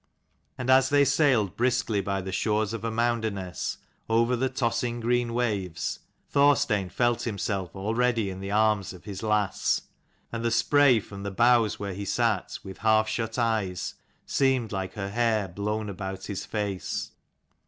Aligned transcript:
And 0.57 0.71
as 0.71 0.89
they 0.89 1.05
sailed 1.05 1.55
briskly 1.55 2.01
by 2.01 2.21
the 2.21 2.31
shores 2.31 2.73
of 2.73 2.83
Amounderness 2.83 3.77
over 4.09 4.35
the 4.35 4.49
tossing 4.49 4.99
green 4.99 5.31
waves, 5.31 5.99
Thorstein 6.27 6.89
felt 6.89 7.21
himself 7.21 7.75
already 7.75 8.31
in 8.31 8.39
the 8.39 8.49
arms 8.49 8.93
of 8.93 9.03
his 9.03 9.21
lass; 9.21 9.83
and 10.31 10.43
the 10.43 10.49
spray 10.49 10.99
from 10.99 11.21
the 11.21 11.29
the 11.29 11.35
bows 11.35 11.77
where 11.79 11.93
he 11.93 12.05
sat, 12.05 12.57
with 12.63 12.79
half 12.79 13.07
shut 13.07 13.37
eyes, 13.37 13.93
seemed 14.25 14.71
like 14.71 14.93
her 14.95 15.09
hair 15.11 15.47
blown 15.47 15.87
about 15.87 16.25
his 16.25 16.45
face. 16.47 17.11